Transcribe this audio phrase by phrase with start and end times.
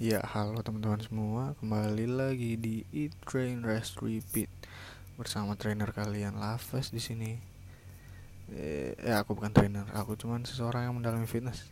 [0.00, 4.48] Ya, halo teman-teman semua, kembali lagi di Eat Train Rest Repeat
[5.20, 7.36] bersama trainer kalian Laves di sini.
[8.48, 11.68] Eh, ya aku bukan trainer, aku cuman seseorang yang mendalami fitness.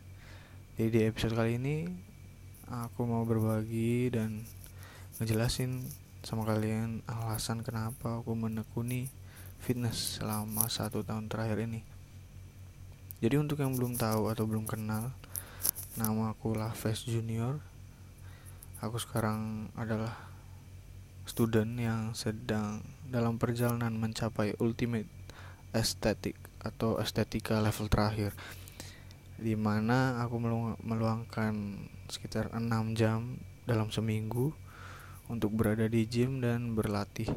[0.77, 1.89] Jadi di episode kali ini
[2.69, 4.45] aku mau berbagi dan
[5.17, 5.89] ngejelasin
[6.21, 9.09] sama kalian alasan kenapa aku menekuni
[9.57, 11.81] fitness selama satu tahun terakhir ini.
[13.25, 15.17] Jadi untuk yang belum tahu atau belum kenal,
[15.97, 17.78] nama aku Laves Junior
[18.79, 20.15] Aku sekarang adalah
[21.27, 22.79] student yang sedang
[23.11, 25.11] dalam perjalanan mencapai ultimate
[25.75, 28.31] estetik atau estetika level terakhir
[29.35, 30.39] di mana aku
[30.79, 31.75] meluangkan
[32.07, 33.35] sekitar 6 jam
[33.67, 34.55] dalam seminggu
[35.27, 37.27] untuk berada di gym dan berlatih.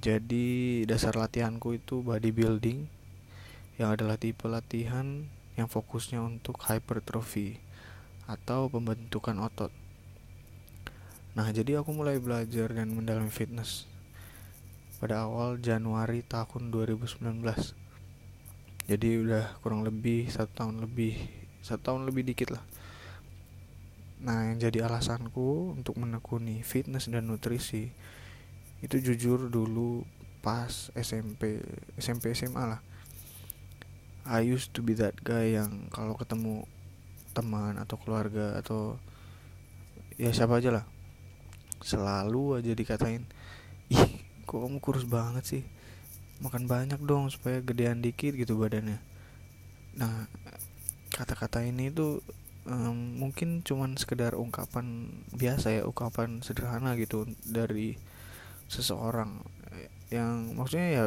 [0.00, 2.88] Jadi dasar latihanku itu bodybuilding
[3.76, 5.28] yang adalah tipe latihan
[5.60, 7.60] yang fokusnya untuk hypertrophy
[8.24, 9.83] atau pembentukan otot.
[11.34, 13.90] Nah, jadi aku mulai belajar dan mendalami fitness
[15.02, 17.18] pada awal Januari tahun 2019.
[18.86, 21.18] Jadi udah kurang lebih satu tahun lebih
[21.58, 22.62] satu tahun lebih dikit lah.
[24.22, 27.90] Nah, yang jadi alasanku untuk menekuni fitness dan nutrisi
[28.78, 30.06] itu jujur dulu
[30.38, 31.58] pas SMP
[31.98, 32.80] SMP SMA lah.
[34.22, 36.62] I used to be that guy yang kalau ketemu
[37.34, 39.02] teman atau keluarga atau
[40.14, 40.93] ya siapa aja lah
[41.84, 43.28] selalu aja dikatain
[43.92, 45.62] ih kok kamu kurus banget sih?
[46.40, 48.98] Makan banyak dong supaya gedean dikit gitu badannya.
[50.00, 50.26] Nah
[51.12, 52.24] kata-kata ini tuh
[52.64, 58.00] um, mungkin cuman sekedar ungkapan biasa ya ungkapan sederhana gitu dari
[58.68, 59.44] seseorang.
[60.08, 61.04] Yang maksudnya ya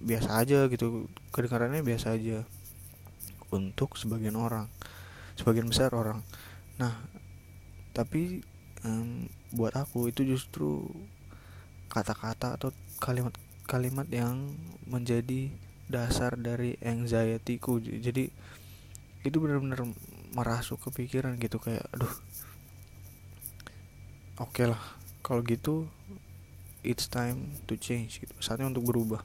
[0.00, 2.46] biasa aja gitu kedengarannya biasa aja
[3.52, 4.70] untuk sebagian orang
[5.36, 6.20] sebagian besar orang.
[6.76, 6.94] Nah
[7.90, 8.40] tapi
[8.86, 10.10] um, buat aku.
[10.10, 10.86] Itu justru
[11.90, 12.70] kata-kata atau
[13.02, 14.54] kalimat-kalimat yang
[14.86, 15.50] menjadi
[15.90, 17.82] dasar dari anxiety-ku.
[17.82, 18.30] Jadi
[19.26, 19.84] itu benar-benar
[20.32, 22.08] merasuk ke pikiran gitu kayak aduh
[24.38, 24.80] oke okay lah
[25.20, 25.90] kalau gitu
[26.80, 28.32] it's time to change gitu.
[28.40, 29.20] Saatnya untuk berubah.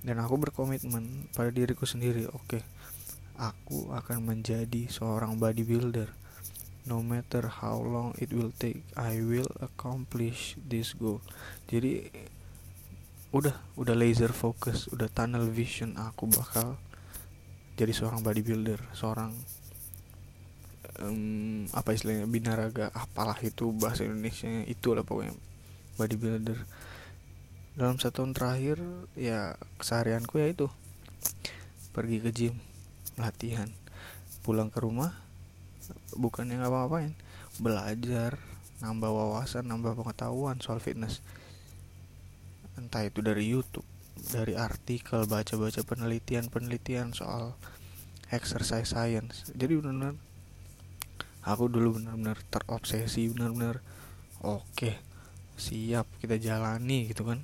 [0.00, 2.62] Dan aku berkomitmen pada diriku sendiri oke okay,
[3.36, 6.19] aku akan menjadi seorang bodybuilder.
[6.90, 11.22] No matter how long it will take, I will accomplish this goal.
[11.70, 12.10] Jadi
[13.30, 16.74] udah udah laser focus, udah tunnel vision aku bakal
[17.78, 19.30] jadi seorang bodybuilder, seorang
[20.98, 25.38] um, apa istilahnya binaraga, apalah itu bahasa Indonesia itu lah pokoknya
[25.94, 26.58] bodybuilder.
[27.78, 28.82] Dalam satu tahun terakhir
[29.14, 30.66] ya keseharianku ya itu
[31.94, 32.54] pergi ke gym
[33.14, 33.70] latihan
[34.42, 35.29] pulang ke rumah
[36.16, 37.12] bukannya nggak apa-apain.
[37.58, 38.40] Belajar
[38.80, 41.20] nambah wawasan nambah pengetahuan soal fitness.
[42.80, 43.86] Entah itu dari YouTube
[44.20, 47.56] dari artikel baca-baca penelitian-penelitian soal
[48.28, 49.48] exercise science.
[49.56, 50.16] Jadi benar-benar
[51.40, 53.80] aku dulu benar-benar terobsesi benar-benar
[54.44, 54.92] oke
[55.56, 57.40] siap kita jalani gitu kan.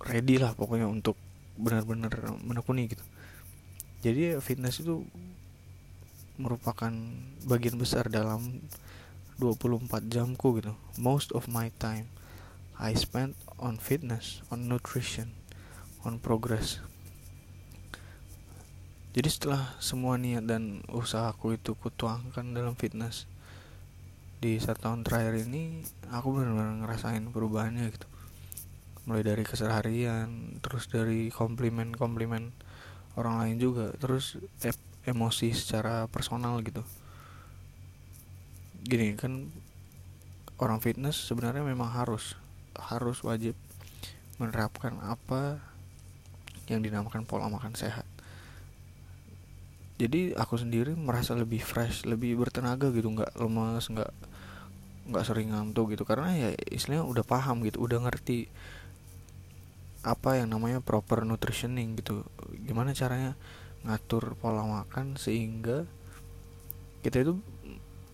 [0.00, 1.16] Ready lah pokoknya untuk
[1.60, 3.04] benar-benar menekuni gitu.
[4.00, 5.04] Jadi fitness itu
[6.40, 6.90] merupakan
[7.44, 8.64] bagian besar dalam
[9.36, 10.72] 24 jamku gitu.
[10.96, 12.08] Most of my time
[12.80, 15.36] I spend on fitness on nutrition
[16.00, 16.80] on progress.
[19.10, 23.26] Jadi setelah semua niat dan usahaku itu kutuangkan dalam fitness
[24.40, 28.08] di satu tahun terakhir ini aku benar-benar ngerasain perubahannya gitu.
[29.04, 32.54] Mulai dari keseharian terus dari komplimen-komplimen
[33.18, 34.70] orang lain juga terus e
[35.08, 36.84] emosi secara personal gitu.
[38.84, 39.48] Gini kan
[40.60, 42.36] orang fitness sebenarnya memang harus
[42.76, 43.56] harus wajib
[44.36, 45.60] menerapkan apa
[46.68, 48.04] yang dinamakan pola makan sehat.
[50.00, 54.12] Jadi aku sendiri merasa lebih fresh lebih bertenaga gitu nggak lemas nggak
[55.12, 56.08] nggak sering ngantuk gitu.
[56.08, 58.48] Karena ya istilahnya udah paham gitu udah ngerti
[60.00, 62.24] apa yang namanya proper nutritioning gitu.
[62.64, 63.36] Gimana caranya
[63.84, 65.88] ngatur pola makan sehingga
[67.00, 67.40] kita itu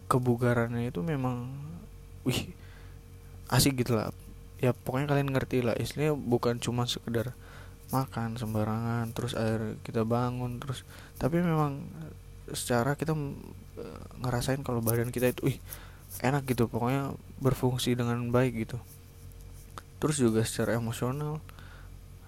[0.06, 1.50] kebugarannya itu memang
[2.22, 2.54] wih
[3.50, 4.14] asik gitu lah.
[4.62, 7.34] Ya pokoknya kalian ngerti lah istilahnya bukan cuma sekedar
[7.94, 10.82] makan sembarangan terus air kita bangun terus
[11.22, 11.86] tapi memang
[12.50, 13.14] secara kita
[13.78, 15.58] eh, ngerasain kalau badan kita itu wih
[16.22, 18.78] enak gitu pokoknya berfungsi dengan baik gitu.
[19.98, 21.42] Terus juga secara emosional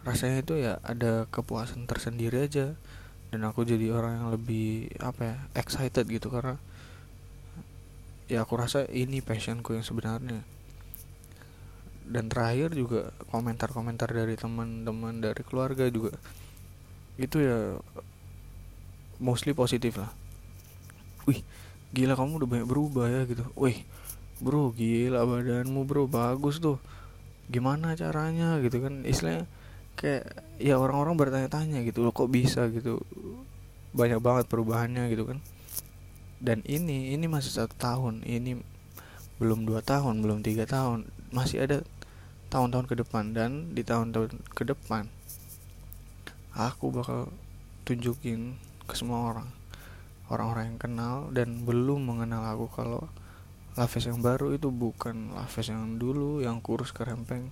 [0.07, 2.79] rasanya itu ya ada kepuasan tersendiri aja
[3.29, 6.57] dan aku jadi orang yang lebih apa ya excited gitu karena
[8.29, 10.45] ya aku rasa ini passionku yang sebenarnya.
[12.09, 16.17] Dan terakhir juga komentar-komentar dari teman-teman dari keluarga juga
[17.21, 17.77] itu ya
[19.21, 20.09] mostly positif lah.
[21.29, 21.45] Wih
[21.93, 23.45] gila kamu udah banyak berubah ya gitu.
[23.57, 23.85] Wih
[24.41, 26.81] bro gila badanmu bro bagus tuh.
[27.53, 29.05] Gimana caranya gitu kan?
[29.05, 29.45] Istilahnya
[29.99, 33.03] kayak ya orang-orang bertanya-tanya gitu loh kok bisa gitu?
[33.91, 35.43] Banyak banget perubahannya gitu kan.
[36.39, 38.63] Dan ini ini masih satu tahun ini
[39.43, 41.83] belum dua tahun belum tiga tahun masih ada
[42.55, 43.35] tahun-tahun ke depan.
[43.35, 45.11] Dan di tahun-tahun ke depan
[46.55, 47.35] aku bakal
[47.83, 48.55] tunjukin
[48.87, 49.51] ke semua orang
[50.31, 52.67] orang-orang yang kenal dan belum mengenal aku.
[52.71, 53.03] Kalau
[53.79, 57.51] Laves yang baru itu bukan Laves yang dulu yang kurus kerempeng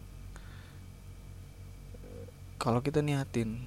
[2.57, 3.65] kalau kita niatin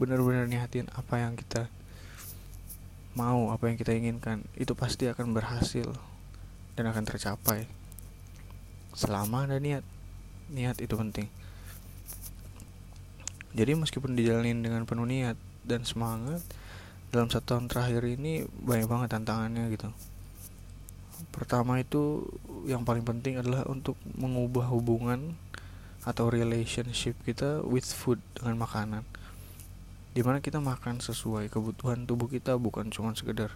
[0.00, 1.68] benar-benar niatin apa yang kita
[3.12, 5.90] mau apa yang kita inginkan itu pasti akan berhasil
[6.78, 7.66] dan akan tercapai.
[8.96, 9.84] Selama ada niat
[10.50, 11.28] niat itu penting.
[13.50, 15.34] Jadi meskipun dijalanin dengan penuh niat
[15.66, 16.40] dan semangat
[17.10, 19.90] dalam satu tahun terakhir ini banyak banget tantangannya gitu.
[21.34, 22.24] Pertama itu
[22.64, 25.34] yang paling penting adalah untuk mengubah hubungan
[26.00, 29.04] atau relationship kita with food dengan makanan.
[30.10, 33.54] Di mana kita makan sesuai kebutuhan tubuh kita bukan cuma sekedar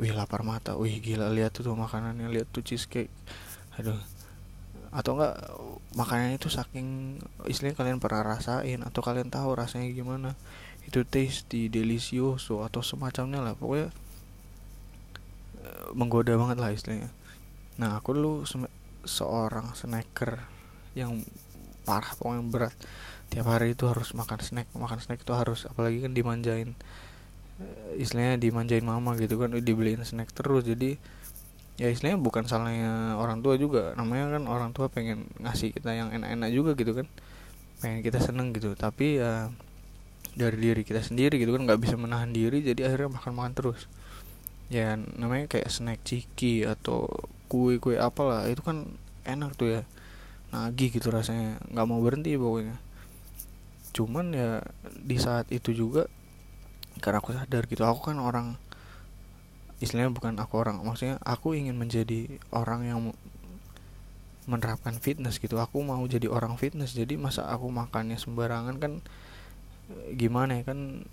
[0.00, 3.12] wih lapar mata wih gila lihat tuh makanannya lihat tuh cheesecake.
[3.76, 4.00] Aduh.
[4.92, 5.36] Atau enggak
[5.96, 10.34] makanannya itu saking istilahnya kalian pernah rasain atau kalian tahu rasanya gimana.
[10.88, 13.54] Itu tasty delicioso atau semacamnya lah.
[13.54, 13.92] Pokoknya
[15.60, 17.12] eh, menggoda banget lah istilahnya.
[17.76, 18.44] Nah aku dulu
[19.06, 20.40] seorang snacker
[20.92, 21.24] yang
[21.82, 22.74] parah pokoknya berat.
[23.32, 26.76] Tiap hari itu harus makan snack makan snack itu harus apalagi kan dimanjain
[27.60, 30.64] eh, istilahnya dimanjain mama gitu kan dibeliin snack terus.
[30.68, 30.96] Jadi
[31.80, 36.12] ya istilahnya bukan salahnya orang tua juga namanya kan orang tua pengen ngasih kita yang
[36.12, 37.06] enak-enak juga gitu kan
[37.80, 38.74] pengen kita seneng gitu.
[38.76, 39.50] Tapi ya
[40.32, 43.88] dari diri kita sendiri gitu kan nggak bisa menahan diri jadi akhirnya makan makan terus.
[44.72, 47.08] Ya namanya kayak snack ciki atau
[47.52, 48.88] kue kue apalah itu kan
[49.28, 49.82] enak tuh ya
[50.52, 51.58] nagih gitu rasanya.
[51.72, 52.76] Nggak mau berhenti pokoknya.
[53.96, 54.60] Cuman ya
[55.00, 56.06] di saat itu juga
[57.00, 58.60] karena aku sadar gitu aku kan orang
[59.80, 63.00] istilahnya bukan aku orang maksudnya aku ingin menjadi orang yang
[64.46, 65.58] menerapkan fitness gitu.
[65.58, 68.92] Aku mau jadi orang fitness jadi masa aku makannya sembarangan kan
[70.14, 71.06] gimana ya kan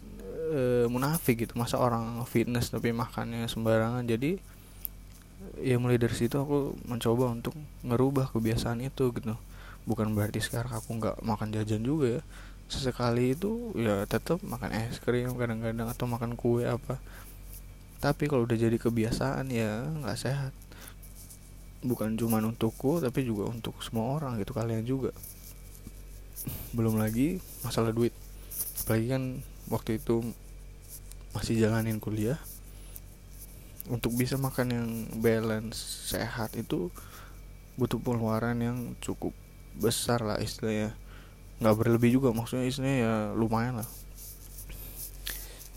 [0.50, 1.54] e, munafik gitu.
[1.58, 4.42] Masa orang fitness tapi makannya sembarangan jadi
[5.58, 9.34] ya mulai dari situ aku mencoba untuk ngerubah kebiasaan itu gitu.
[9.90, 12.22] Bukan berarti sekarang aku nggak makan jajan juga ya.
[12.70, 17.02] Sesekali itu ya tetap makan es krim kadang-kadang atau makan kue apa.
[18.00, 20.54] Tapi kalau udah jadi kebiasaan ya nggak sehat.
[21.82, 25.10] Bukan cuma untukku tapi juga untuk semua orang gitu kalian juga.
[26.78, 28.14] Belum lagi masalah duit.
[28.86, 29.24] Apalagi kan
[29.70, 30.22] waktu itu
[31.34, 32.42] masih jalanin kuliah
[33.90, 35.82] untuk bisa makan yang balance
[36.14, 36.94] sehat itu
[37.76, 39.34] butuh pengeluaran yang cukup
[39.74, 40.94] besar lah istilahnya.
[41.58, 43.90] Nggak berlebih juga maksudnya istilahnya ya lumayan lah.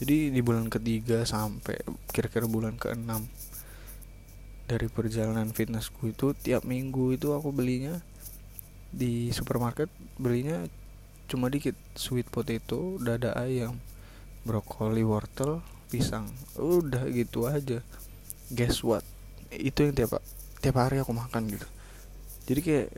[0.03, 1.81] Jadi di bulan ketiga sampai
[2.13, 3.31] kira-kira bulan keenam
[4.69, 8.03] dari perjalanan fitnessku itu tiap minggu itu aku belinya
[8.93, 9.89] di supermarket
[10.21, 10.69] belinya
[11.31, 13.81] cuma dikit sweet potato dada ayam
[14.45, 16.29] brokoli wortel pisang.
[16.59, 17.81] Udah gitu aja
[18.53, 19.03] guess what?
[19.51, 20.21] Itu yang tiap
[20.63, 21.67] tiap hari aku makan gitu.
[22.47, 22.89] Jadi kayak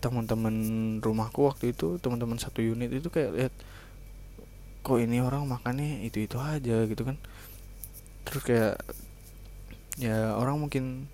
[0.00, 0.54] teman-teman
[1.00, 3.54] rumahku waktu itu teman-teman satu unit itu kayak lihat
[4.82, 7.16] kok ini orang makannya itu itu aja gitu kan.
[8.26, 8.74] Terus kayak
[10.00, 11.06] ya orang mungkin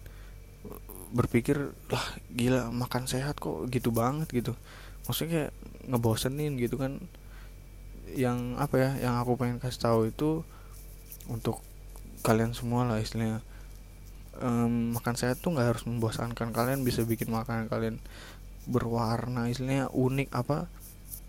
[1.09, 4.53] berpikir lah gila makan sehat kok gitu banget gitu.
[5.09, 5.53] Maksudnya kayak
[5.89, 7.01] ngebosenin gitu kan.
[8.09, 10.41] Yang apa ya yang aku pengen kasih tahu itu
[11.29, 11.61] untuk
[12.25, 13.45] kalian semua lah istilahnya
[14.43, 17.97] um, makan sehat tuh nggak harus membosankan kalian bisa bikin makanan kalian
[18.69, 20.69] berwarna istilahnya unik apa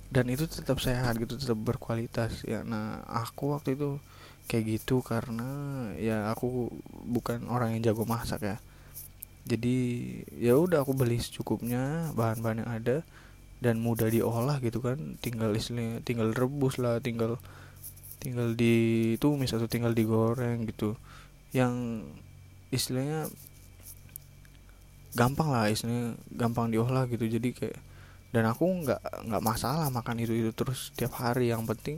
[0.09, 2.65] dan itu tetap sehat gitu tetap berkualitas ya.
[2.65, 4.01] Nah aku waktu itu
[4.49, 5.49] kayak gitu karena
[6.01, 6.73] ya aku
[7.05, 8.57] bukan orang yang jago masak ya.
[9.45, 9.77] Jadi
[10.37, 12.97] ya udah aku beli secukupnya bahan-bahan yang ada
[13.61, 14.97] dan mudah diolah gitu kan.
[15.21, 17.37] Tinggal istilahnya tinggal rebus lah tinggal
[18.17, 20.97] tinggal ditumis atau tinggal digoreng gitu.
[21.53, 22.05] Yang
[22.69, 23.29] istilahnya
[25.17, 27.25] gampang lah istilahnya gampang diolah gitu.
[27.25, 27.77] Jadi kayak
[28.29, 31.49] dan aku nggak nggak masalah makan itu itu terus tiap hari.
[31.49, 31.97] Yang penting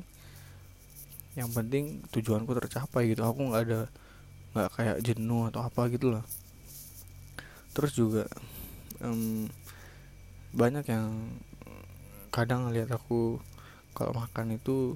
[1.36, 3.24] yang penting tujuanku tercapai gitu.
[3.24, 3.82] Aku nggak ada
[4.51, 6.25] nggak kayak jenuh atau apa gitu loh.
[7.72, 8.28] Terus juga
[9.00, 9.48] um,
[10.51, 11.32] banyak yang
[12.32, 13.40] kadang lihat aku
[13.92, 14.96] kalau makan itu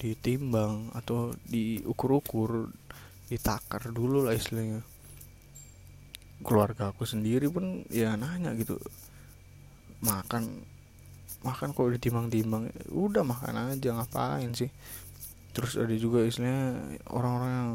[0.00, 2.72] ditimbang atau diukur-ukur
[3.30, 4.82] ditakar dulu lah istilahnya.
[6.42, 8.76] Keluarga aku sendiri pun ya nanya gitu
[10.02, 10.64] makan
[11.40, 14.68] makan kok ditimbang-timbang udah makan aja ngapain sih?
[15.54, 17.72] Terus ada juga istilahnya orang-orang yang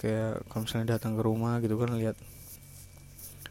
[0.00, 2.16] kayak kalau misalnya datang ke rumah gitu kan lihat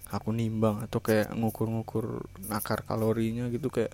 [0.09, 3.93] aku nimbang atau kayak ngukur-ngukur nakar kalorinya gitu kayak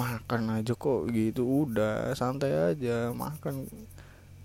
[0.00, 3.68] makan aja kok gitu udah santai aja makan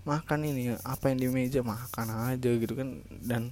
[0.06, 3.02] makan ini apa yang di meja makan aja gitu kan.
[3.10, 3.50] Dan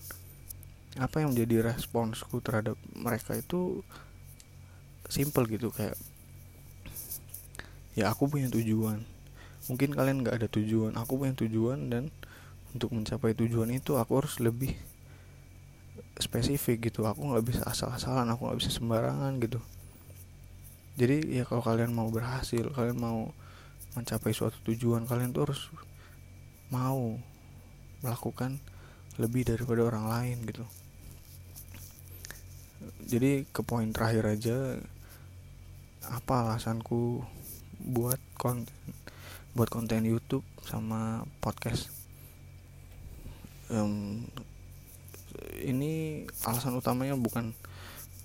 [0.94, 3.82] apa yang menjadi responsku terhadap mereka itu
[5.10, 5.98] simple gitu kayak
[7.98, 9.02] ya aku punya tujuan.
[9.66, 10.94] Mungkin kalian nggak ada tujuan.
[10.94, 12.14] Aku punya tujuan dan
[12.74, 14.74] untuk mencapai tujuan itu aku harus lebih
[16.18, 17.06] spesifik gitu.
[17.06, 19.58] Aku nggak bisa asal-asalan aku nggak bisa sembarangan gitu.
[20.94, 23.34] Jadi ya kalau kalian mau berhasil kalian mau
[23.98, 25.70] mencapai suatu tujuan kalian tuh harus
[26.74, 27.14] mau
[28.02, 28.58] melakukan
[29.22, 30.66] lebih daripada orang lain gitu.
[33.06, 34.58] Jadi ke poin terakhir aja
[36.10, 37.22] apa alasanku
[37.94, 38.74] buat konten
[39.54, 41.86] buat konten YouTube sama podcast?
[43.70, 44.26] Um,
[45.62, 47.54] ini alasan utamanya bukan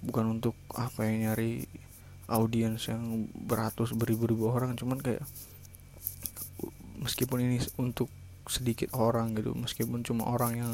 [0.01, 1.67] bukan untuk apa ya nyari
[2.29, 5.23] audiens yang beratus beribu-ribu orang cuman kayak
[7.01, 8.07] meskipun ini untuk
[8.49, 9.53] sedikit orang gitu.
[9.53, 10.73] Meskipun cuma orang yang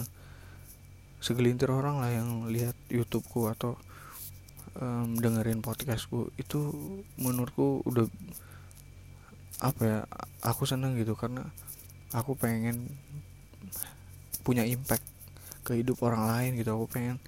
[1.19, 3.75] segelintir orang lah yang lihat YouTubeku atau
[4.79, 6.31] um, dengerin podcastku.
[6.39, 6.71] Itu
[7.19, 8.07] menurutku udah
[9.59, 9.99] apa ya
[10.41, 11.13] aku seneng gitu.
[11.19, 11.43] Karena
[12.15, 12.87] aku pengen
[14.47, 15.03] punya impact
[15.67, 16.71] ke hidup orang lain gitu.
[16.73, 17.19] Aku pengen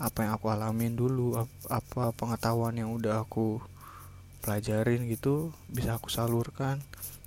[0.00, 1.36] apa yang aku alamin dulu
[1.68, 3.60] apa pengetahuan yang udah aku
[4.42, 6.78] pelajarin gitu bisa aku salurkan.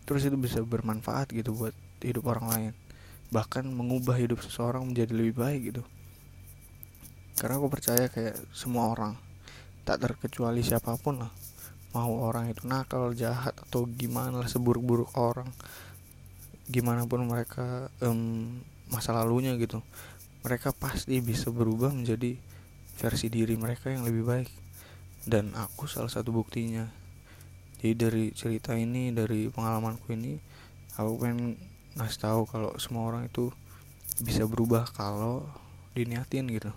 [0.05, 1.73] Terus itu bisa bermanfaat gitu buat
[2.05, 2.73] hidup orang lain.
[3.33, 5.83] Bahkan mengubah hidup seseorang menjadi lebih baik gitu.
[7.35, 9.19] Karena aku percaya kayak semua orang
[9.83, 11.31] tak terkecuali siapa pun lah.
[11.93, 15.47] Mau orang itu nakal jahat atau gimana lah seburuk-buruk orang.
[16.67, 18.59] Gimana pun mereka um,
[18.89, 19.83] masa lalunya gitu.
[20.41, 22.35] Mereka pasti bisa berubah menjadi
[22.95, 24.49] versi diri mereka yang lebih baik.
[25.25, 26.87] Dan aku salah satu buktinya.
[27.79, 30.33] Jadi dari cerita ini dari pengalamanku ini
[30.97, 31.59] aku pengen
[31.95, 33.51] ngasih tahu kalau semua orang itu
[34.23, 35.47] bisa berubah kalau
[35.95, 36.71] diniatin gitu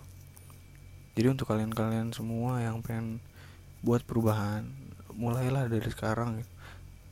[1.15, 3.19] jadi untuk kalian-kalian semua yang pengen
[3.83, 4.67] buat perubahan
[5.15, 6.51] mulailah dari sekarang gitu.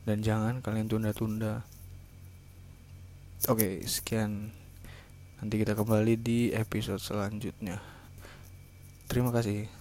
[0.07, 1.67] dan jangan kalian tunda-tunda
[3.47, 4.55] oke sekian
[5.43, 7.97] nanti kita kembali di episode selanjutnya
[9.07, 9.71] Terima kasih.